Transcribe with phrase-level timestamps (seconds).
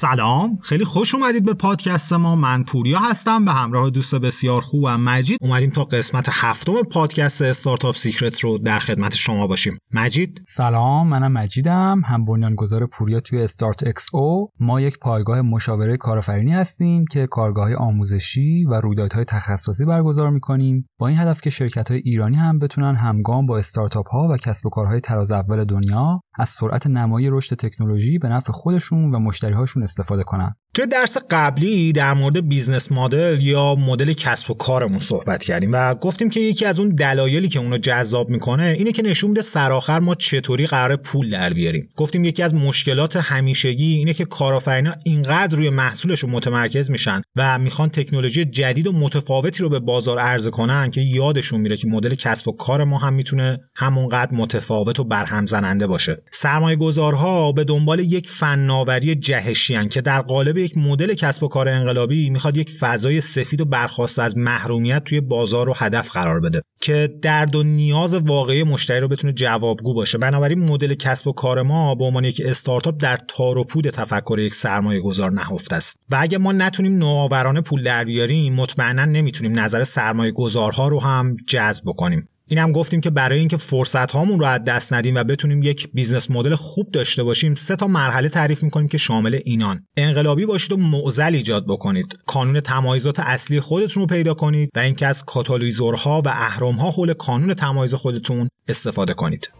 [0.00, 0.58] سلام.
[0.62, 2.36] خیلی خوش اومدید به پادکست ما.
[2.36, 5.38] من پوریا هستم به همراه دوست بسیار خوبم مجید.
[5.40, 9.78] اومدیم تا قسمت هفتم پادکست Startup Secret رو در خدمت شما باشیم.
[9.94, 12.02] مجید؟ سلام منم مجیدم.
[12.04, 18.74] هم بنیانگذار پوریا توی StartXO ما یک پایگاه مشاوره کارآفرینی هستیم که کارگاه آموزشی و
[18.74, 20.88] رویدادهای تخصصی برگزار می‌کنیم.
[20.98, 24.66] با این هدف که شرکت های ایرانی هم بتونن همگام با استارتاپ ها و کسب
[24.66, 29.82] و کارهای تراز اول دنیا از سرعت نمایی رشد تکنولوژی به نفع خودشون و مشتریهاشون
[29.90, 30.54] استفاده کنن.
[30.74, 35.94] توی درس قبلی در مورد business model یا مدل کسب و کارمون صحبت کردیم و
[35.94, 39.98] گفتیم که یکی از اون دلایلی که اونو جذاب می‌کنه اینه که نشون میده سرآخر
[39.98, 41.88] ما چطوری قراره پول در بیاریم.
[41.96, 47.88] گفتیم یکی از مشکلات همیشگی اینه که کارآفرینا اینقدر روی محصولش متمرکز میشن و می‌خوان
[47.88, 52.48] تکنولوژی جدید و متفاوتی رو به بازار عرضه کنن که یادشون میره که مدل کسب
[52.48, 56.22] و کار ما هم می‌تونه همونقدر متفاوت و برهم زننده باشه.
[56.32, 61.68] سرمایه گذارها به دنبال یک فناوری جهشی که در قالب یک مدل کسب و کار
[61.68, 66.62] انقلابی می‌خواد یک فضای سفید و برخاسته از محرومیت توی بازار رو هدف قرار بده
[66.80, 70.18] که درد و نیاز واقعی مشتری رو بتونه جوابگو باشه.
[70.18, 74.38] بنابراین مدل کسب و کار ما به عنوان یک استارتاپ در تار و پود تفکر
[74.38, 75.96] یک سرمایه گذار نهفته است.
[76.10, 81.36] و اگه ما نتونیم نوآورانه پول در بیاریم مطمئنا نمی‌تونیم نظر سرمایه گذارها رو هم
[81.46, 82.28] جذب بکنیم.
[82.50, 85.88] این هم گفتیم که برای اینکه فرصت هامون رو از دست ندیم و بتونیم یک
[85.92, 89.86] business model خوب داشته باشیم سه تا مرحله تعریف می‌کنیم که شامل اینان.
[89.96, 92.18] انقلابی باشید و معضل ایجاد بکنید.
[92.26, 97.54] کانون تمایزات اصلی خودتون رو پیدا کنید و اینکه از کاتالیزورها و اهرمها حول کانون
[97.54, 99.50] تمایز خودتون استفاده کنید.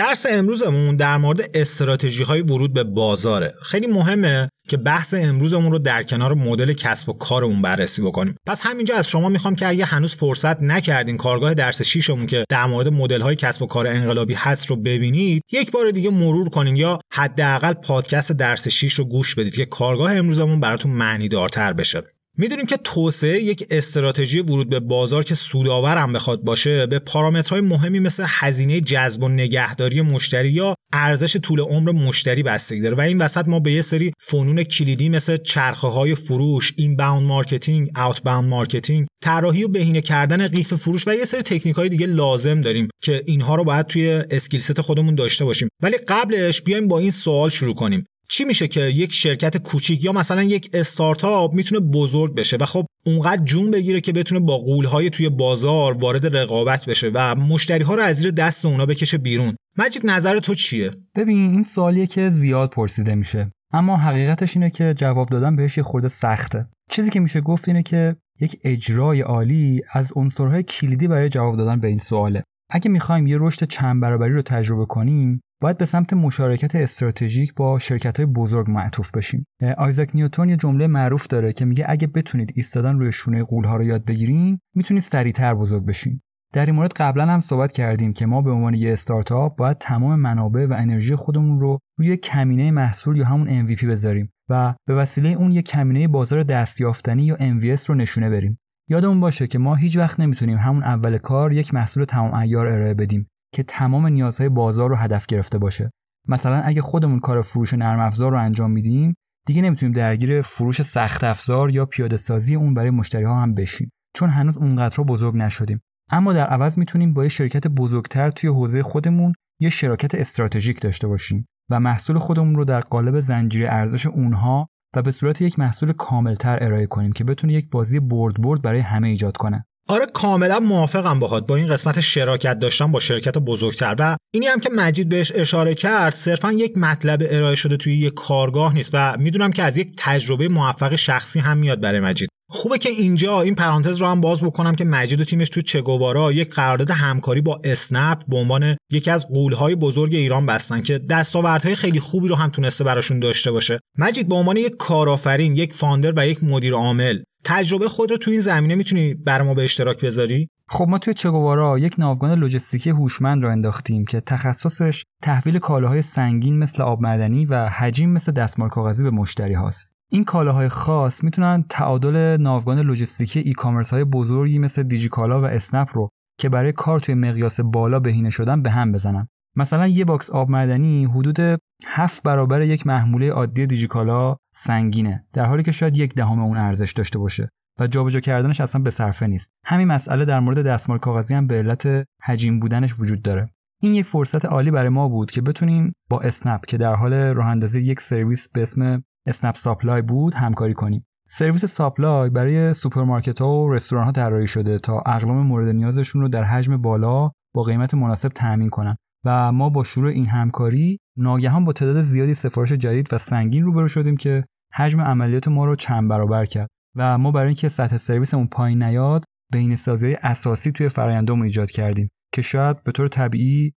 [0.00, 3.54] درس امروزمون در مورد استراتژی های ورود به بازاره.
[3.62, 8.36] خیلی مهمه که بحث امروزمون رو در کنار مدل کسب و کارمون بررسی بکنیم.
[8.46, 12.66] پس همینجا از شما می‌خوام که اگه هنوز فرصت نکردین کارگاه درس شیشمون که در
[12.66, 16.76] مورد مدل های کسب و کار انقلابی هست رو ببینید یک بار دیگه مرور کنین
[16.76, 22.02] یا حداقل پادکست درس 6 رو گوش بدید که کارگاه امروزمون براتون معنی دارتر بشه.
[22.38, 27.60] می‌دونیم که توسعه یک استراتژی ورود به بازار که سودآور هم بخواد باشه به پارامترهای
[27.60, 32.96] مهمی مثل هزینه جذب و نگهداری مشتری یا ارزش طول عمر مشتری بستگی داره.
[32.96, 37.90] و این وسط ما به یه سری فنون کلیدی مثل چرخه های فروش، inbound marketing،
[37.98, 42.60] outbound marketing، طراحی و بهینه کردن قیف فروش و یه سری تکنیک های دیگه لازم
[42.60, 45.68] داریم که اینها رو باید توی اسکیل ست خودمون داشته باشیم.
[45.82, 48.06] ولی قبلش بیایم با این سوال شروع کنیم.
[48.30, 52.86] چی میشه که یک شرکت کوچیک یا مثلا یک استارتاپ می‌تونه بزرگ بشه و خب
[53.06, 57.94] اونقدر جون بگیره که بتونه با قولهای توی بازار وارد رقابت بشه و مشتری ها
[57.94, 62.30] رو از زیر دست اونا بکشه بیرون؟ مجید نظر تو چیه؟ ببین این سوالیه که
[62.30, 63.50] زیاد پرسیده میشه.
[63.72, 66.66] اما حقیقتش اینه که جواب دادن بهش یه خورده سخته.
[66.90, 71.80] چیزی که میشه گفت اینه که یک اجرای عالی از عنصرهای کلیدی برای جواب دادن
[71.80, 72.44] به این سواله.
[72.70, 77.78] اگه می‌خوایم یه رشد چند برابری رو تجربه کنیم باید به سمت مشارکت استراتژیک با
[77.78, 79.46] شرکت های بزرگ معطوف بشیم.
[79.78, 83.84] آیزاک نیوتون یه جمله معروف داره که میگه اگه بتونید ایستادن روی شونه ها رو
[83.84, 86.20] یاد بگیرین می‌تونید سریعتر بزرگ بشین.
[86.52, 90.20] در این مورد قبلا هم صحبت کردیم که ما به عنوان یه استارتاپ باید تمام
[90.20, 95.28] منابع و انرژی خودمون رو روی کمینه محصول یا همون MVP بذاریم و به وسیله
[95.28, 98.58] اون یه کمینه بازار دستیافتنی یا MVS رو نشونه بریم.
[98.88, 102.94] یادمون باشه که ما هیچ وقت نمی‌تونیم همون اول کار یک محصول تمام ایار ارائه
[102.94, 103.30] بدیم.
[103.52, 105.90] که تمام نیازهای بازار رو هدف گرفته باشه.
[106.28, 109.14] مثلا اگه خودمون کار فروش نرم افزار رو انجام میدیم
[109.46, 113.90] دیگه نمی‌تونیم درگیر فروش سخت افزار یا پیاده سازی اون برای مشتری ها هم بشیم.
[114.16, 115.80] چون هنوز اونقدر رو بزرگ نشدیم.
[116.10, 121.08] اما در عوض می‌تونیم با یه شرکت بزرگتر توی حوزه خودمون یه شراکت استراتژیک داشته
[121.08, 125.92] باشیم و محصول خودمون رو در قالب زنجیره ارزش اونها و به صورت یک محصول
[125.92, 129.64] کاملتر ارائه کنیم که بتونه یک بازی برد برد برای همه ایجاد کنه.
[129.90, 131.46] آره کاملا موافقم باهات.
[131.46, 133.94] با این قسمت شراکت داشتن با شرکت بزرگتر.
[133.98, 138.14] و اینی هم که مجید بهش اشاره کرد صرفا یک مطلب ارائه شده توی یک
[138.14, 138.90] کارگاه نیست.
[138.94, 142.28] و می‌دونم که از یک تجربه موفق شخصی هم میاد برای مجید.
[142.52, 146.32] خوبه که اینجا این پرانتز رو هم باز بکنم که مجید و تیمش تو چگوارا
[146.32, 151.74] یک قرارداد همکاری با اسنپ به عنوان یکی از قولهای بزرگ ایران بستن که دستاوردهای
[151.74, 156.12] خیلی خوبی رو هم تونسته براشون داشته باشه مجید به عنوان یک کارآفرین یک فاندر
[156.16, 160.04] و یک مدیر عامل تجربه خود رو تو این زمینه می‌تونی برای ما به اشتراک
[160.04, 166.02] بذاری خب ما توی چگوارا یک ناوگان لوجستیکی هوشمند راه انداختیم که تخصصش تحویل کالاهای
[166.02, 169.99] سنگین مثل آب معدنی و حجیم مثل دستمال کاغذی به مشتری هاست.
[170.12, 176.08] این کالاهای خاص می‌تونن تعادل ناوگان لوجستیکی e-commerce های بزرگی مثل دیجیکالا و اسنپ رو
[176.38, 179.28] که برای کار توی مقیاس بالا بهینه شدن به هم بزنن.
[179.56, 185.62] مثلا یه باکس آب معدنی حدود 7 برابر یک محموله عادی دیجیکالا سنگینه در حالی
[185.62, 187.48] که شاید یک دهم اون ارزش داشته باشه
[187.80, 191.54] و جابجا کردنش اصلا به صرفه نیست همین مسئله در مورد دستمال کاغذی هم به
[191.54, 193.50] علت حجیم بودنش وجود داره
[193.82, 197.56] این یک فرصت عالی برای ما بود که بتونیم با اسنپ که در حال راه
[197.74, 201.04] یک سرویس به اسم اسنپ ساپلای بود همکاری کنیم.
[201.28, 206.28] سرویس ساپلای برای سوپرمارکت ها و رستوران ها طراحی شده تا اقلام مورد نیازشون رو
[206.28, 208.96] در حجم بالا با قیمت مناسب تأمین کنن.
[209.24, 213.88] و ما با شروع این همکاری ناگهان با تعداد زیادی سفارش جدید و سنگین روبرو
[213.88, 214.44] شدیم که
[214.74, 216.68] حجم عملیات ما رو چند برابر کرد.
[216.96, 222.08] و ما برای اینکه سطح سرویسمون پایین نیاد بین سازی اساسی توی فرآیندامون ایجاد کردیم
[222.34, 223.72] که شاید به طور طبیعی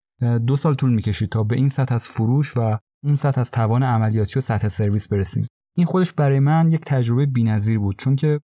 [0.46, 3.82] دو سال طول می‌کشید تا به این سطح از فروش و اون سطح از توان
[3.82, 5.46] عملیاتی و سطح سرویس برسیم.
[5.76, 8.40] این خودش برای من یک تجربه بی‌نظیر بود چون که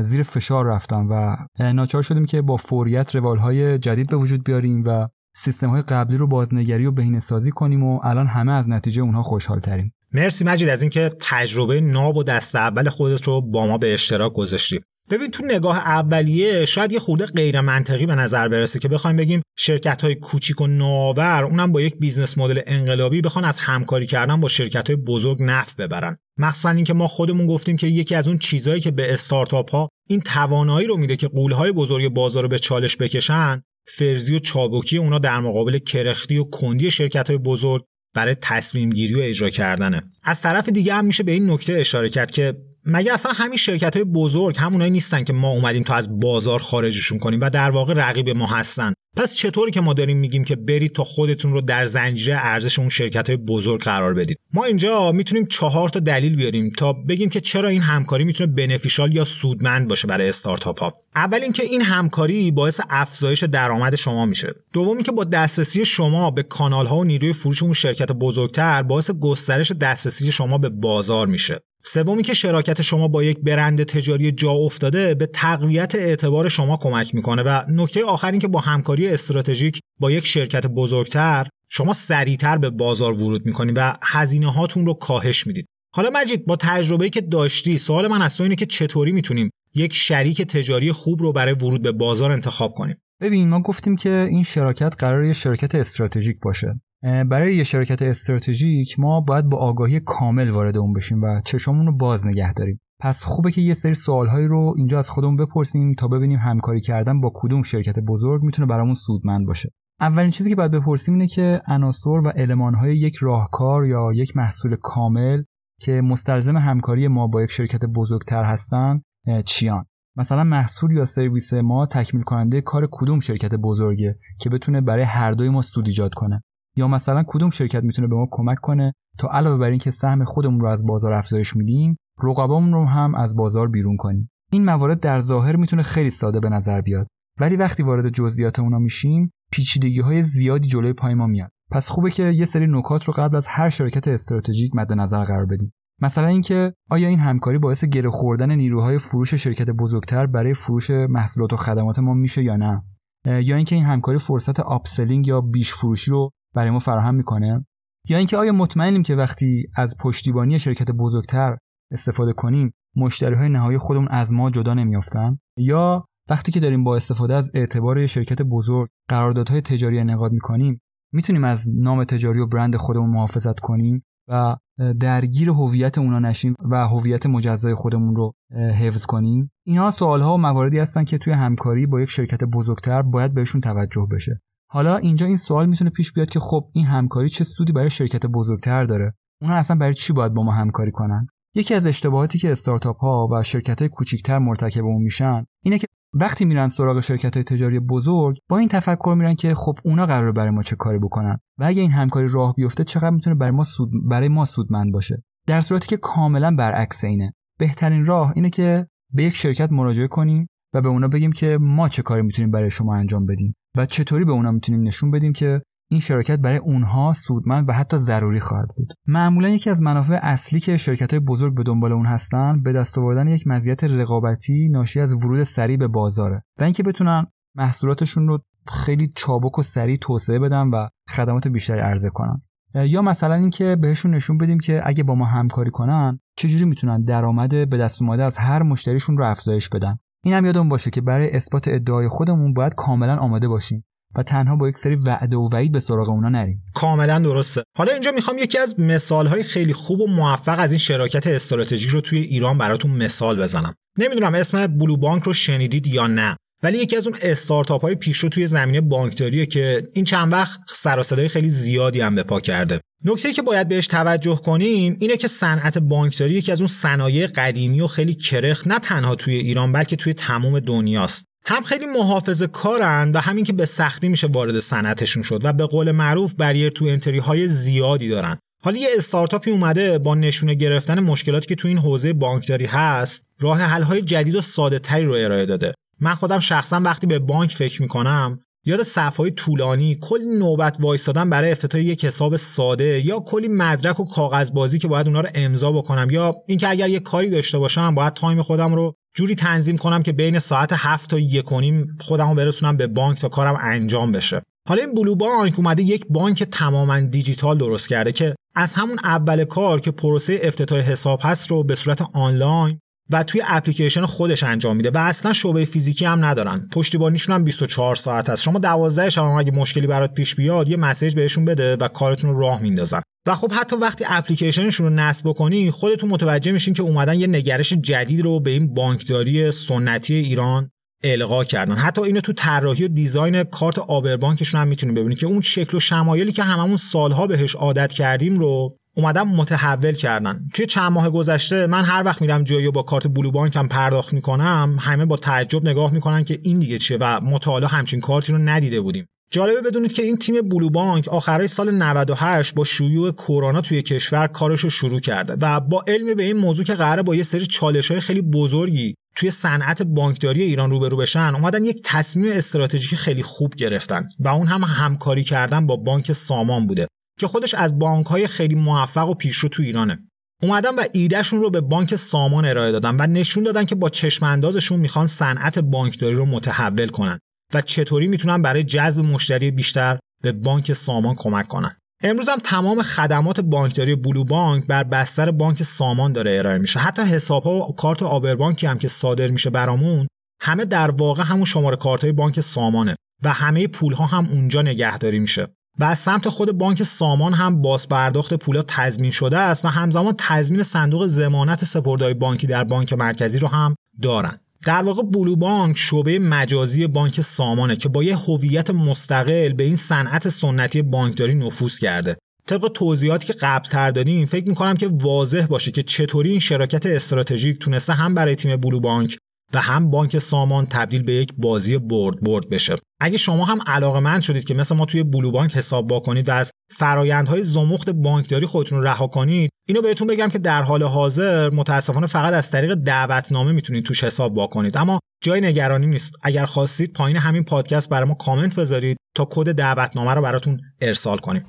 [0.00, 1.36] زیر فشار رفتم و
[1.72, 6.26] ناچار شدیم که با فوریت روالهای جدید به وجود بیاریم و سیستم های قبلی رو
[6.26, 10.68] بازنگری و بهینه سازی کنیم و الان همه از نتیجه اونها خوشحال تریم مرسی مجید
[10.68, 14.80] از اینکه تجربه ناب و دست اول خودت رو با ما به اشتراک گذاشتی.
[15.10, 19.42] ببین تو نگاه اولیه شاید یه خورده غیر منطقی به نظر برسه که بخوایم بگیم
[19.58, 24.40] شرکت های کوچیک و نوآور اونم با یک business model انقلابی بخوان از همکاری کردن
[24.40, 26.16] با شرکت های بزرگ نفع ببرن.
[26.38, 30.20] مخصوصا اینکه ما خودمون گفتیم که یکی از اون چیزهایی که به استارتاپ ها این
[30.20, 35.18] توانایی رو میده که غولهای بزرگ بازار رو به چالش بکشن فرزی و چابکی اونا
[35.18, 40.02] در مقابل کرختی و کندی شرکت های بزرگ برای تصمیم گیری و اجرا کردنه.
[40.22, 42.56] از طرف دیگه هم میشه به این نکته اشاره کرد که
[42.88, 47.18] مگه اصلا همین شرکت های بزرگ همونایی نیستن که ما اومدیم تا از بازار خارجشون
[47.18, 50.92] کنیم و در واقع رقیب ما هستن؟ پس چطوری که ما داریم میگیم که برید
[50.92, 55.46] تا خودتون رو در زنجیره ارزش اون شرکت های بزرگ قرار بدید؟ ما اینجا می‌تونیم
[55.46, 60.08] چهار تا دلیل بیاریم تا بگیم که چرا این همکاری می‌تونه بنفیشال یا سودمند باشه
[60.08, 60.94] برای استارتاپ ها.
[61.16, 64.54] اول اینکه این همکاری باعث افزایش درآمد شما میشه.
[64.72, 69.10] دومی که با دسترسی شما به کانال ها و نیروی فروش اون شرکت بزرگتر باعث
[69.10, 71.60] گسترش دسترسی شما به بازار میشه.
[71.88, 77.14] سومی که شراکت شما با یک برند تجاری جا افتاده به تقویت اعتبار شما کمک
[77.14, 82.58] می‌کنه و نکته آخر این که با همکاری استراتژیک با یک شرکت بزرگتر شما سریعتر
[82.58, 85.66] به بازار ورود می‌کنید و هزینه هاتون رو کاهش می‌دید.
[85.94, 89.94] حالا مجید با تجربه‌ای که داشتی سوال من از تو اینه که چطوری می‌تونیم یک
[89.94, 94.42] شریک تجاری خوب رو برای ورود به بازار انتخاب کنیم؟ ببین ما گفتیم که این
[94.42, 96.80] شراکت قرار یه شرکت استراتژیک باشه.
[97.06, 101.96] برای یه شرکت استراتژیک ما باید با آگاهی کامل وارد اون بشیم و چشممون رو
[101.96, 102.80] باز نگه داریم.
[103.00, 107.20] پس خوبه که یه سری سوالهایی رو اینجا از خودمون بپرسیم تا ببینیم همکاری کردن
[107.20, 109.70] با کدوم شرکت بزرگ می‌تونه برامون سودمند باشه.
[110.00, 114.76] اولین چیزی که باید بپرسیم اینه که عناصر و المانهای یک راهکار یا یک محصول
[114.82, 115.42] کامل
[115.80, 119.00] که مستلزم همکاری ما با یک شرکت بزرگتر هستن
[119.44, 119.84] چیان؟
[120.16, 125.30] مثلا محصول یا سرویس ما تکمیل کننده کار کدوم شرکت بزرگه که بتونه برای هر
[125.30, 126.42] دوی ما سود ایجاد کنه؟
[126.76, 130.60] یا مثلا کدوم شرکت می‌تونه به ما کمک کنه تا علاوه بر اینکه سهم خودمون
[130.60, 134.30] رو از بازار افزایش میدیم رقبامون رو هم از بازار بیرون کنیم.
[134.52, 137.06] این موارد در ظاهر می‌تونه خیلی ساده به نظر بیاد.
[137.40, 141.50] ولی وقتی وارد جزئیات اونا میشیم پیچیدگی های زیادی جلوی پای ما میاد.
[141.70, 145.46] پس خوبه که یه سری نکات رو قبل از هر شرکت استراتژیک مد نظر قرار
[145.46, 145.72] بدیم.
[146.02, 151.52] مثلا اینکه آیا این همکاری باعث گره خوردن نیروهای فروش شرکت بزرگتر برای فروش محصولات
[151.52, 152.82] و خدمات ما میشه یا نه؟
[153.26, 157.66] یا اینکه این همکاری فرصت upselling یا بیش فروشی رو برای ما فراهم می‌کنه.
[158.08, 161.56] یا اینکه آیا مطمئنیم که وقتی از پشتیبانی شرکت بزرگتر
[161.92, 166.96] استفاده کنیم مشتری های نهایی خودمون از ما جدا نمیافتن؟ یا وقتی که داریم با
[166.96, 170.80] استفاده از اعتبار شرکت بزرگ قراردادهای تجاری انعقاد می‌کنیم
[171.12, 174.56] می‌تونیم از نام تجاری و برند خودمون محافظت کنیم و
[175.00, 178.32] درگیر هویت اونا نشیم و هویت مجزای خودمون رو
[178.80, 183.02] حفظ کنیم؟ اینها سوال ها و مواردی هستن که توی همکاری با یک شرکت بزرگتر
[183.02, 184.40] باید بهشون توجه بشه.
[184.68, 188.26] حالا اینجا این سوال می‌تونه پیش بیاد که خب این همکاری چه سودی برای شرکت
[188.26, 192.52] بزرگتر داره؟ اونا اصلا برای چی باید با ما همکاری کنن؟ یکی از اشتباهاتی که
[192.52, 197.34] استارتاپ ها و شرکت های کوچیکتر مرتکب اون میشن اینه که وقتی میرن سراغ شرکت
[197.34, 200.98] های تجاری بزرگ با این تفکر میرن که خب اونا قرار برای ما چه کاری
[200.98, 204.92] بکنن؟ و اگه این همکاری راه بیفته چقدر می‌تونه برای ما سود برای ما سودمند
[204.92, 207.32] باشه؟ در صورتی که کاملا برعکس اینه.
[207.58, 211.88] بهترین راه اینه که به یک شرکت مراجعه کنیم و به اونا بگیم که ما
[211.88, 213.54] چه کاری می‌تونیم برای شما انجام بدیم.
[213.76, 217.98] و چطوری به اونا می‌تونیم نشون بدیم که این شرکت برای اونها سودمند و حتی
[217.98, 222.06] ضروری خواهد بود؟ معمولا یکی از منافع اصلی که شرکت های بزرگ به دنبال اون
[222.06, 226.82] هستن به دست آوردن یک مزیت رقابتی ناشی از ورود سریع به بازاره و اینکه
[226.82, 232.42] بتونن محصولاتشون رو خیلی چابک و سریع توسعه بدن و خدمات بیشتری عرضه کنن.
[232.74, 237.50] یا مثلا اینکه بهشون نشون بدیم که اگه با ما همکاری کنن چجوری می‌تونن درآمد
[237.50, 241.68] به دست از هر مشتریشون رو افزایش بدن؟ این هم یادمون باشه که برای اثبات
[241.68, 243.84] ادعای خودمون باید کاملا آماده باشیم
[244.16, 246.62] و تنها با یک سری وعده و وعید به سراغ اونا نریم.
[246.74, 247.62] کاملا درسته.
[247.76, 252.00] حالا اینجا می‌خوام یکی از مثالهای خیلی خوب و موفق از این شراکت استراتژیک رو
[252.00, 253.74] توی ایران براتون مثال بزنم.
[253.98, 258.28] نمی‌دونم اسم بلو بانک رو شنیدید یا نه ولی یکی از اون استارتاپ های پیشرو
[258.28, 262.80] توی زمینه بانکداریه که این چند وقت سر خیلی زیادی هم به پا کرده.
[263.04, 267.80] نکته که باید بهش توجه کنیم اینه که صنعت بانکداری یکی از اون صنایع قدیمی
[267.80, 271.24] و خیلی کرخ نه تنها توی ایران بلکه توی تمام دنیاست.
[271.44, 275.66] هم خیلی محافظ کارن و همین که به سختی میشه وارد صنعتشون شد و به
[275.66, 278.38] قول معروف barrier to entry های زیادی دارن.
[278.62, 283.60] حالا یه استارتاپی اومده با نشونه گرفتن مشکلاتی که تو این حوزه بانکداری هست راه
[283.60, 285.74] حل های جدید و ساده تری رو ارائه داده.
[286.00, 291.52] من خودم شخصا وقتی به بانک فکر می‌کنم یاد صفهای طولانی کلی نوبت وایستادن برای
[291.52, 296.10] افتتاح یک حساب ساده یا کلی مدرک و کاغذبازی که باید اونا رو امضا بکنم
[296.10, 300.12] یا اینکه اگر یه کاری داشته باشم باید تایم خودم رو جوری تنظیم کنم که
[300.12, 304.12] بین ساعت هفت تا یک و نیم خودم رو برسونم به بانک تا کارم انجام
[304.12, 304.42] بشه.
[304.68, 309.44] حالا این بلو بانک اومده یک بانک تماما دیجیتال درست کرده که از همون اول
[309.44, 314.76] کار که پروسه افتتاح حساب هست رو به صورت آنلاین و توی اپلیکیشن خودش انجام
[314.76, 316.68] میده و اصلا شعبه فیزیکی هم ندارن.
[316.72, 321.14] پشتیبانیشون هم 24 ساعت هست شما 12 شب اگه مشکلی برات پیش بیاد یه مسیج
[321.14, 323.00] بهشون بده و کارتون رو راه میندازن.
[323.26, 327.72] و خب حتی وقتی اپلیکیشنشون رو نصب بکنی خودتون متوجه میشین که اومدن یه نگرش
[327.72, 330.70] جدید رو به این بانکداری سنتی ایران
[331.04, 331.74] القا کردن.
[331.74, 335.80] حتی اینو تو طراحی و دیزاین کارت آبربانکشون هم می‌تونید ببینید که اون شکل و
[335.80, 340.46] شمایلی که هممون سالها بهش عادت کردیم رو اومدن متحول کردن.
[340.54, 344.76] توی چند ماه گذشته من هر وقت میرم جایی با کارت بلو بانک پرداخت می‌کنم
[344.80, 348.80] همه با تعجب نگاه می‌کنن که این دیگه چیه و مطالعه همچین کارتی رو ندیده
[348.80, 349.06] بودیم.
[349.30, 354.26] جالبه بدونید که این تیم بلو بانک آخرای سال 98 با شیوع کرونا توی کشور
[354.26, 357.46] کارش رو شروع کرده و با علم به این موضوع که قراره با یه سری
[357.46, 363.22] چالش های خیلی بزرگی توی صنعت بانکداری ایران روبرو بشن اومدن یک تصمیم استراتژیک خیلی
[363.22, 366.86] خوب گرفتن و اون هم همکاری کردن با بانک سامان بوده.
[367.20, 369.98] که خودش از بانک های خیلی موفق و پیشرو تو ایرانه.
[370.42, 374.26] اومدن و ایدهشون رو به بانک سامان ارائه دادن و نشون دادن که با چشم
[374.26, 377.18] اندازشون می‌خوان صنعت بانکداری رو متحول کنن
[377.54, 381.76] و چطوری می‌تونن برای جذب مشتری بیشتر به بانک سامان کمک کنن.
[382.02, 386.80] امروز هم تمام خدمات بانکداری بلو بانک بر بستر بانک سامان داره ارائه میشه.
[386.80, 390.06] حتی حساب ها و کارت آبربانکی هم که صادر میشه برامون
[390.42, 394.62] همه در واقع همون شماره کارت های بانک سامانه و همه پول ها هم اونجا
[394.62, 395.48] نگهداری میشه.
[395.78, 400.14] و از سمت خود بانک سامان هم باز پرداخت پولا تضمین شده است و همزمان
[400.18, 404.40] تضمین صندوق ضمانت سپردهای بانکی در بانک مرکزی رو هم دارند.
[404.64, 409.76] در واقع بلو بانک شعبه مجازی بانک سامانه که با یه هویت مستقل به این
[409.76, 412.16] صنعت سنتی بانکداری نفوذ کرده.
[412.46, 416.86] طبق توضیحاتی که قبل تر دادیم فکر می‌کنم که واضح باشه که چطوری این شراکت
[416.86, 419.18] استراتژیک تونسته هم برای تیم بلو بانک
[419.54, 422.76] و هم بانک سامان تبدیل به یک بازی برد برد بشه.
[423.00, 426.28] اگه شما هم علاقه مند شدید که مثل ما توی بلو بانک حساب با کنید
[426.28, 431.50] و از فرایندهای زمخت بانکداری خودتون رها کنید اینو بهتون بگم که در حال حاضر
[431.50, 434.76] متاسفانه فقط از طریق دعوتنامه می‌تونید توش حساب با کنید.
[434.76, 436.12] اما جای نگرانی نیست.
[436.22, 441.18] اگر خواستید پایین همین پادکست برای ما کامنت بذارید تا کد دعوتنامه رو براتون ارسال
[441.18, 441.46] کنیم.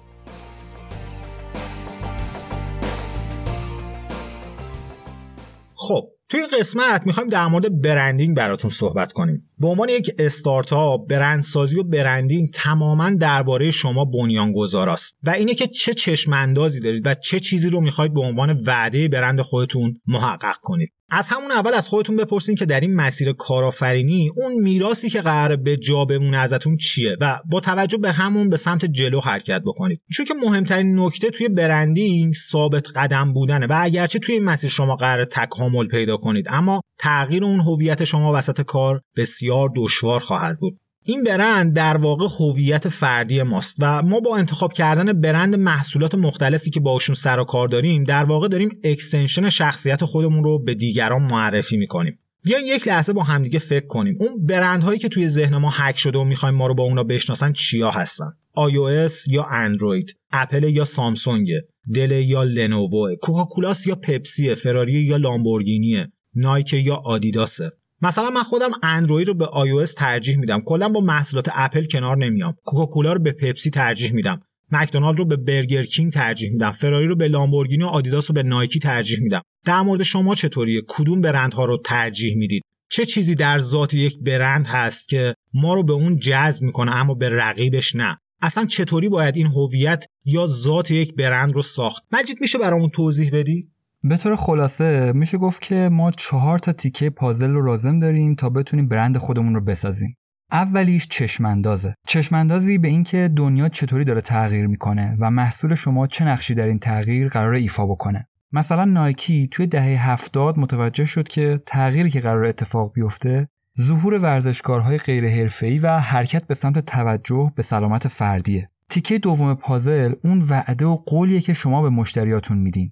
[5.75, 9.49] خب توی قسمت می‌خوایم در مورد برندینگ براتون صحبت کنیم.
[9.57, 15.17] به عنوان یک استارتاپ برندسازی و برندینگ تماما درباره شما بنیانگذار است.
[15.23, 19.41] و اینه که چه چشماندازی دارید و چه چیزی رو می‌خواید به عنوان وعده برند
[19.41, 20.93] خودتون محقق کنید.
[21.09, 25.55] از همون اول از خودتون بپرسین که در این مسیر کارآفرینی اون میراسی که قرار
[25.55, 30.01] به جا بمونه ازتون چیه و با توجه به همون به سمت جلو حرکت بکنید.
[30.13, 34.95] چون که مهمترین نکته توی برندینگ ثابت قدم بودنه و اگرچه توی این مسیر شما
[34.95, 40.79] قرار تکامل پیدا کنید اما تغییر اون هویت شما وسط کار بسیار دشوار خواهد بود.
[41.07, 46.69] این برند در واقع هویت فردی ماست و ما با انتخاب کردن برند محصولات مختلفی
[46.69, 51.21] که باشون سر و کار داریم در واقع داریم extension شخصیت خودمون رو به دیگران
[51.21, 52.19] معرفی می‌کنیم.
[52.43, 54.17] بیاین یک لحظه با همدیگه فکر کنیم.
[54.19, 57.51] اون برندهایی که توی ذهن ما هک شده و می‌خوایم ما رو با اونا بشناسن
[57.51, 61.49] چیا هستن؟ iOS یا اندروید اپل یا سامسونگ
[61.93, 67.71] دل یا لنوو کوکاکولاست یا پپسی فراری یا لامبورگینیه نایک یا آدیداسه.
[68.01, 70.61] مثلا من خودم اندروید رو به iOS ترجیح میدم.
[70.61, 72.55] کلا با محصولات اپل کنار نمیام.
[72.65, 74.41] کوکاکولا رو به پپسی ترجیح میدم.
[74.71, 76.71] مکدونالد رو به برگر کینگ ترجیح میدم.
[76.71, 79.41] فراری رو به لامبورگینی و آدیداس رو به نایکی ترجیح میدم.
[79.65, 84.67] در مورد شما چطوریه؟ کدوم برندها رو ترجیح می‌دید؟ چه چیزی در ذات یک برند
[84.67, 89.35] هست که ما رو به اون جذب می‌کنه اما به رقیبش نه؟ اصلا چطوری باید
[89.35, 93.67] این هویت یا ذات یک برند رو ساخت؟ مجید میشه برامون توضیح بدی؟
[94.07, 98.49] به طور خلاصه میشه گفت که ما چهار تا تیکه پازل رو لازم داریم تا
[98.49, 100.17] بتونیم برند خودمون رو بسازیم.
[100.51, 101.95] اولیش چشماندازه.
[102.07, 106.79] چشماندازی به اینکه دنیا چطوری داره تغییر می‌کنه و محصول شما چه نقشی در این
[106.79, 108.27] تغییر قرار ایفا بکنه.
[108.51, 113.47] مثلا نایکی توی دهه هفتاد متوجه شد که تغییری که قرار اتفاق بیفته
[113.81, 120.41] ظهور ورزشکارهای غیرحرفه‌ای و حرکت به سمت توجه به سلامت فردیه تیکه دوم پازل اون
[120.49, 122.91] وعده و قولیه که شما به مشتریاتون میدین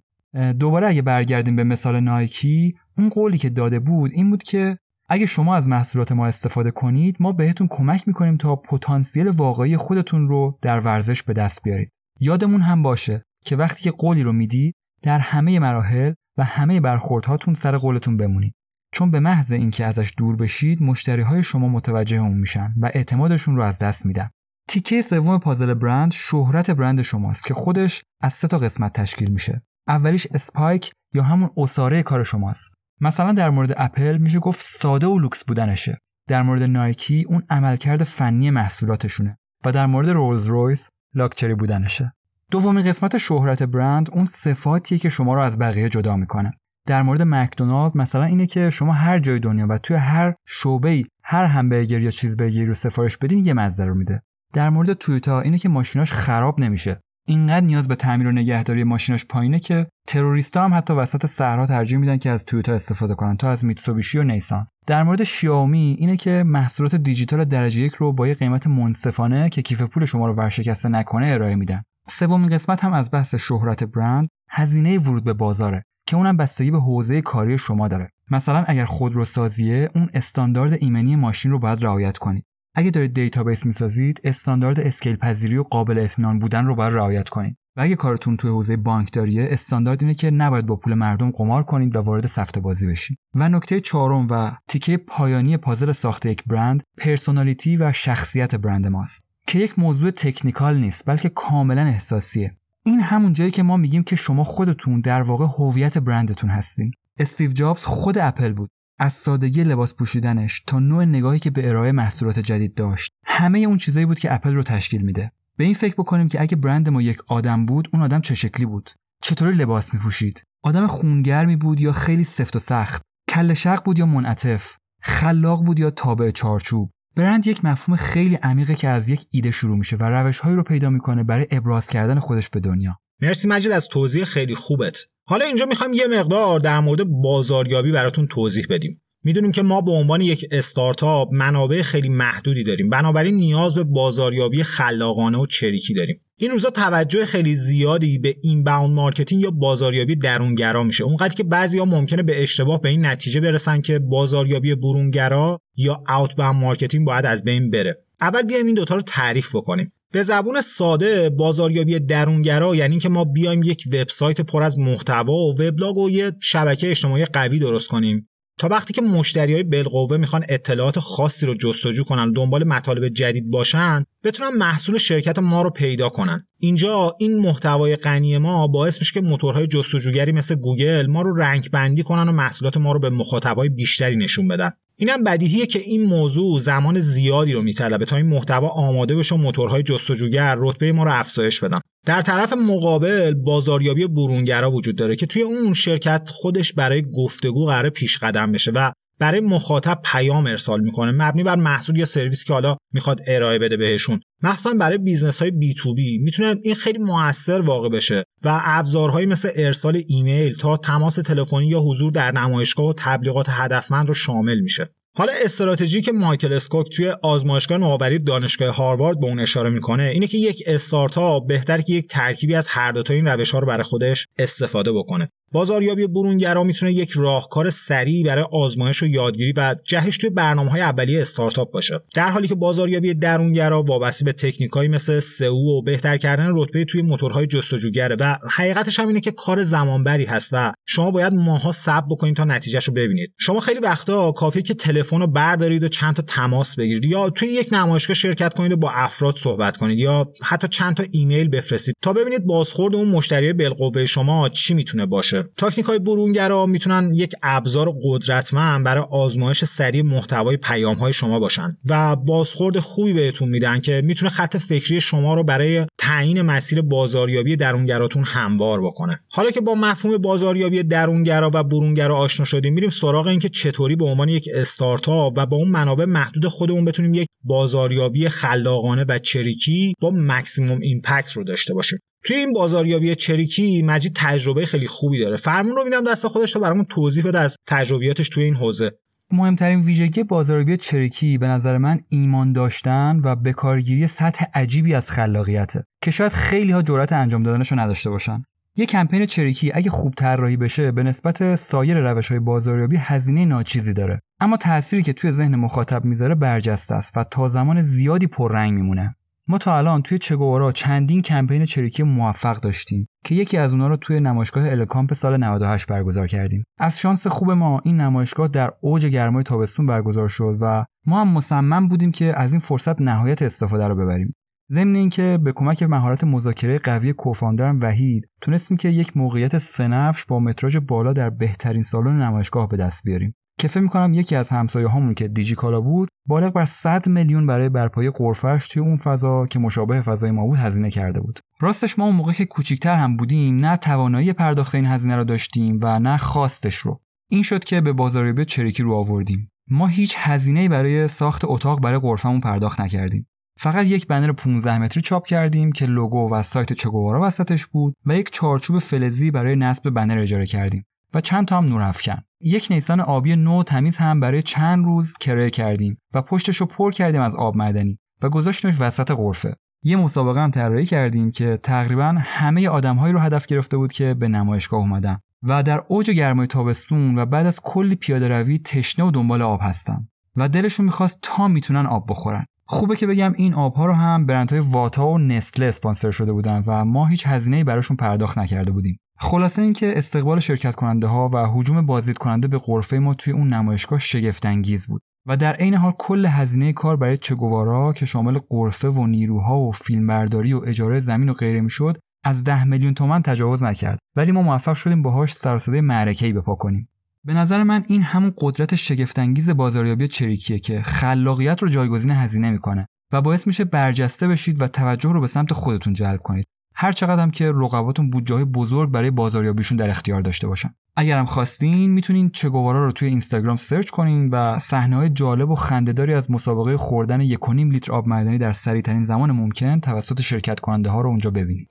[0.59, 4.77] دوباره اگه برگردیم به مثال نایکی اون قولی که داده بود این بود که
[5.09, 10.27] اگه شما از محصولات ما استفاده کنید ما بهتون کمک می‌کنیم تا پتانسیل واقعی خودتون
[10.27, 11.91] رو در ورزش به دست بیارید.
[12.19, 17.53] یادمون هم باشه که وقتی که قولی رو می‌دید در همه مراحل و همه برخوردهاتون
[17.53, 18.53] سر قولتون بمونید.
[18.93, 23.55] چون به محض اینکه ازش دور بشید مشتری های شما متوجه اون میشن و اعتمادشون
[23.55, 24.29] رو از دست میدن.
[24.69, 29.61] تیکه سوم پازل برند شهرت برند شماست که خودش از سه تا قسمت تشکیل میشه.
[29.87, 32.73] اولیش spike یا همون عصاره کار شماست.
[33.01, 35.97] مثلا در مورد اپل میشه گفت ساده و لوکس بودنشه.
[36.27, 42.13] در مورد نایکی اون عملکرد فنی محصولاتشونه و در مورد رولز رویس لاکچری بودنشه.
[42.51, 46.51] دومین قسمت شهرت برند اون صفاتیه که شما رو از بقیه جدا می‌کنه.
[46.87, 51.45] در مورد مکدونالد مثلا اینه که شما هر جای دنیا و توی هر شعبه هر
[51.45, 54.21] همبرگر یا چیزبرگری رو سفارش بدین یه مزه رو میده.
[54.53, 57.01] در مورد تویوتا اینه که ماشیناش خراب نمیشه.
[57.27, 61.97] اینقدر نیاز به تعمیر و نگهداری ماشیناش پایینه که تروریستا هم حتی وسط صحرا ترجیح
[61.97, 64.67] میدن که از تویوتا استفاده کنن تا از میتسوبیشی و نیسان.
[64.87, 69.61] در مورد شیائومی اینه که محصولات دیجیتال درجه یک رو با یه قیمت منصفانه که
[69.61, 71.83] کیف پول شما رو ورشکسته نکنه ارائه میدن.
[72.07, 76.79] سومین قسمت هم از بحث شهرت برند هزینه ورود به بازاره که اونم بستگی به
[76.79, 78.09] حوزه کاری شما داره.
[78.31, 84.21] مثلا اگر خودروسازیه اون استاندارد ایمنی ماشین رو باید رعایت کنید اگه دارید دیتابیس می‌سازید
[84.23, 87.57] استاندارد scale پذیری و قابل اطمینان بودن رو باید رعایت کنید.
[87.75, 91.95] و اگه کارتون توی حوزه بانکداریه استاندارد اینه که نباید با پول مردم قمار کنید
[91.95, 93.17] و وارد سفته بازی بشید.
[93.35, 99.25] و نکته چهارم و تیکه پایانی پازل ساخت یک برند personality و شخصیت برند ماست.
[99.47, 102.57] که یک موضوع technical نیست بلکه کاملا احساسیه.
[102.85, 106.91] این همون جاییه که ما میگیم که شما خودتون در واقع هویت برندتون هستین.
[107.19, 108.69] استیو جابز خود اپل بود.
[108.99, 113.77] از سادگی لباس پوشیدنش تا نوع نگاهی که به ارائه محصولات جدید داشت همه اون
[113.77, 115.31] چیزایی بود که اپل رو تشکیل میده.
[115.57, 118.65] به این فکر بکنیم که اگه برند ما یک آدم بود اون آدم چه شکلی
[118.65, 123.99] بود؟ چطوری لباس میپوشید؟ آدم خونگرمی بود یا خیلی سفت و سخت؟ کل شق بود
[123.99, 129.25] یا منعطف؟ خلاق بود یا تابع چارچوب؟ برند یک مفهوم خیلی عمیقه که از یک
[129.31, 132.99] ایده شروع میشه و روشهایی رو پیدا می‌کنه برای ابراز کردن خودش به دنیا.
[133.21, 134.97] مرسی مجید از توضیح خیلی خوبت.
[135.27, 139.01] حالا اینجا می‌خوایم یه مقدار در مورد بازاریابی براتون توضیح بدیم.
[139.23, 142.89] می‌دونیم که ما به عنوان یک استارتاپ منابع خیلی محدودی داریم.
[142.89, 146.21] بنابراین نیاز به بازاریابی خلاقانه و چریکی داریم.
[146.37, 151.03] این روزا توجه خیلی زیادی به inbound marketing یا بازاریابی درونگرا میشه.
[151.03, 156.39] اونقدر که بعضیا ممکنه به اشتباه به این نتیجه برسن که بازاریابی برونگرا یا outbound
[156.39, 157.97] marketing باید از بین بره.
[158.21, 159.91] اول بیایم این دوتا رو تعریف بکنیم.
[160.11, 165.61] به زبون ساده بازاریابی درونگرا یعنی که ما بیایم یک وبسایت پر از محتوا و
[165.61, 168.29] وبلاگ و یه شبکه اجتماعی قوی درست کنیم.
[168.57, 173.49] تا وقتی که مشتری های بالقوه می‌خوان اطلاعات خاصی رو جستجو کنن دنبال مطالب جدید
[173.49, 176.47] باشن بتونن محصول شرکت ما رو پیدا کنن.
[176.59, 181.71] اینجا این محتوای غنی ما باعث میشه که موتورهای جستجوگری مثل گوگل ما رو رنگ
[181.71, 184.71] بندی کنن و محصولات ما رو به مخاطبای بیشتری نشون بدن.
[184.97, 189.37] اینم بدیهیه که این موضوع زمان زیادی رو میطلبه تا این محتوا آماده بشه و
[189.37, 191.79] موتورهای جستجوگر رتبه ما رو افزایش بدن.
[192.05, 197.89] در طرف مقابل بازاریابی برونگرا وجود داره که توی اون شرکت خودش برای گفتگو قرار
[197.89, 202.53] پیش قدم بشه و برای مخاطب پیام ارسال می‌کنه مبنی بر محصول یا سرویس که
[202.53, 204.19] حالا می‌خواد ارائه بده بهشون.
[204.43, 210.01] مخصوصا برای business های B2B می‌تونه این خیلی موثر واقع بشه و ابزارهایی مثل ارسال
[210.07, 214.89] ایمیل تا تماس تلفنی یا حضور در نمایشگاه و تبلیغات هدفمند رو شامل میشه.
[215.17, 220.27] حالا استراتژی که مایکل اسکوک توی آزمایشگاه نوآوری دانشگاه هاروارد به اون اشاره می‌کنه اینه
[220.27, 223.67] که یک استارتاپ بهتره که یک ترکیبی از هر دو تا این روش ها رو
[223.67, 225.29] برای خودش استفاده بکنه.
[225.55, 230.81] بازاریابی برونگرا می‌تونه یک راهکار سریع برای آزمایش و یادگیری و جهش توی برنامه های
[230.81, 231.99] اولیه استارتاپ باشه.
[232.15, 237.01] در حالی که بازاریابی درونگرا وابسته به تکنیکایی مثل سئو و بهتر کردن رتبه توی
[237.01, 242.05] موتورهای جستجوگره و حقیقتش هم اینه که کار زمانبری هست و شما باید ماها صبر
[242.09, 243.33] بکنید تا نتیجهش رو ببینید.
[243.39, 247.47] شما خیلی وقتا کافیه که تلفن رو بردارید و چند تا تماس بگیرید یا توی
[247.47, 251.95] یک نمایشگاه شرکت کنید و با افراد صحبت کنید یا حتی چند تا ایمیل بفرستید
[252.01, 255.44] تا ببینید بازخورد اون مشتری بالقوه شما چی می‌تونه باشه.
[255.57, 261.77] تاکنیک های برونگرا می‌تونن یک ابزار قدرتمند برای آزمایش سریع محتوای پیام های شما باشن
[261.85, 267.55] و بازخورد خوبی بهتون میدن که می‌تونه خط فکری شما رو برای تعیین مسیر بازاریابی
[267.55, 269.19] درونگراتون هموار بکنه.
[269.29, 274.05] حالا که با مفهوم بازاریابی درونگرا و برونگرا آشنا شدیم میریم سراغ اینکه چطوری به
[274.05, 279.93] عنوان یک استارتاپ و با اون منابع محدود خودمون بتونیم یک بازاریابی خلاقانه و چریکی
[280.01, 281.99] با مکسیموم ایمپکت رو داشته باشیم.
[282.25, 285.37] توی این بازاریابی چریکی مجید تجربه خیلی خوبی داره.
[285.37, 288.91] فرمون رو میدم دست خودش تا برامون توضیح بده از تجربیاتش توی این حوزه.
[289.31, 295.83] مهمترین ویژگی بازاریابی چریکی به نظر من ایمان داشتن و بکارگیری سطح عجیبی از خلاقیته
[296.01, 298.43] که شاید خیلی ها جرأت انجام دادنش رو نداشته باشن.
[298.75, 303.93] یه کمپین چریکی اگه خوب طراحی بشه به نسبت سایر روش های بازاریابی هزینه ناچیزی
[303.93, 304.21] داره.
[304.39, 309.15] اما تأثیری که توی ذهن مخاطب می‌ذاره برجسته است و تا زمان زیادی پررنگ میمونه.
[309.47, 313.97] ما تا الان توی چگوارا چندین کمپین چریکی موفق داشتیم که یکی از اونها رو
[313.97, 316.63] توی نمایشگاه الکامپ سال 98 برگزار کردیم.
[316.77, 321.27] از شانس خوب ما این نمایشگاه در اوج گرمای تابستون برگزار شد و ما هم
[321.27, 324.35] مصمم بودیم که از این فرصت نهایت استفاده رو ببریم.
[324.71, 330.39] ضمن اینکه به کمک مهارت مذاکره قوی کوفاندرم وحید تونستیم که یک موقعیت سنفش با
[330.39, 334.87] متراژ بالا در بهترین سالن نمایشگاه به دست بیاریم که فکر می‌کنم یکی از همسایه
[334.87, 339.47] هامون که دیجی کالا بود بالغ بر 100 میلیون برای برپایی قرفش توی اون فضا
[339.47, 341.39] که مشابه فضای ما بود هزینه کرده بود.
[341.59, 345.79] راستش ما اون موقع که کوچیکتر هم بودیم نه توانایی پرداخت این هزینه رو داشتیم
[345.81, 347.01] و نه خواستش رو.
[347.29, 349.51] این شد که به بازاریابی چریکی رو آوردیم.
[349.69, 353.27] ما هیچ هزینه برای ساخت اتاق برای قرفمون پرداخت نکردیم.
[353.57, 358.15] فقط یک بنر 15 متری چاپ کردیم که لوگو و سایت چگوارا وسطش بود و
[358.15, 362.99] یک چارچوب فلزی برای نصب بنر اجاره کردیم و چند تا هم نورافکن یک نیسان
[362.99, 367.35] آبی نو تمیز هم برای چند روز کرایه کردیم و پشتش رو پر کردیم از
[367.35, 369.55] آب معدنی و گذاشتیمش وسط غرفه.
[369.83, 374.27] یه مسابقه هم طراحی کردیم که تقریبا همه آدمهایی رو هدف گرفته بود که به
[374.27, 379.11] نمایشگاه اومدن و در اوج گرمای تابستون و بعد از کلی پیاده روی تشنه و
[379.11, 382.45] دنبال آب هستن و دلشون می‌خواست تا می‌تونن آب بخورن.
[382.65, 386.85] خوبه که بگم این آبها رو هم برندهای واتا و نسله اسپانسر شده بودن و
[386.85, 388.99] ما هیچ هزینه‌ای براشون پرداخت نکرده بودیم.
[389.17, 393.53] خلاصه اینکه استقبال شرکت کننده ها و حجوم بازدید کننده به غرفه ما توی اون
[393.53, 398.39] نمایشگاه شگفت انگیز بود و در عین حال کل هزینه کار برای چگوارا که شامل
[398.49, 403.21] غرفه و نیروها و فیلمبرداری و اجاره زمین و غیره می‌شد از ده میلیون تومن
[403.21, 403.99] تجاوز نکرد.
[404.15, 406.89] ولی ما موفق شدیم باهاش سر صدای معرکه‌ای بپا کنیم.
[407.23, 412.87] به نظر من این همون قدرت شگفتانگیز بازاریابی چریکیه که خلاقیت رو جایگزین هزینه می‌کنه
[413.11, 416.47] و باعث میشه برجسته بشید و توجه رو به سمت خودتون جلب کنید.
[416.77, 421.91] هر چقدر هم که رقباتون بودجه بزرگ برای بازاریابیشون در اختیار داشته باشن اگرم خواستین
[421.91, 426.77] می‌تونین چگوارا رو توی اینستاگرام سرچ کنین و صحنه های جالب و خندهداری از مسابقه
[426.77, 431.29] خوردن 1.5 لیتر آب معدنی در سریعترین زمان ممکن توسط شرکت کننده ها رو اونجا
[431.29, 431.69] ببینید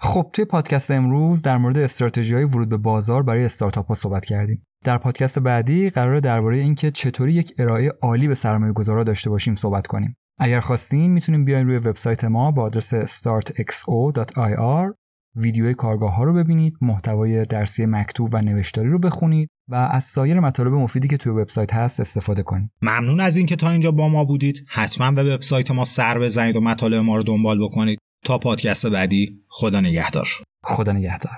[0.00, 4.24] خب توی پادکست امروز در مورد استراتژی های ورود به بازار برای استارتاپ ها صحبت
[4.24, 4.66] کردیم.
[4.84, 9.54] در پادکست بعدی قرار درباره اینکه چطوری یک ارائه عالی به سرمایه گذارا داشته باشیم
[9.54, 10.16] صحبت کنیم.
[10.38, 14.94] اگر خواستین می‌تونیم بیاین روی وبسایت ما با آدرس startxo.ir
[15.36, 20.40] ویدیوی کارگاه ها رو ببینید، محتوای درسی مکتوب و نوشتاری رو بخونید و از سایر
[20.40, 22.70] مطالب مفیدی که توی وبسایت هست استفاده کنید.
[22.82, 24.64] ممنون از اینکه تا اینجا با ما بودید.
[24.68, 27.98] حتما به وبسایت ما سر بزنید و مطالب ما رو دنبال بکنید.
[28.24, 30.28] تا پادکست بعدی خدا نگهدار
[30.64, 31.36] خدا نگهدار